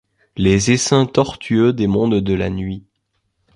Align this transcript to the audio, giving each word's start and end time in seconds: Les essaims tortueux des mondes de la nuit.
Les 0.35 0.71
essaims 0.71 1.05
tortueux 1.05 1.73
des 1.73 1.85
mondes 1.85 2.21
de 2.21 2.33
la 2.33 2.49
nuit. 2.49 2.87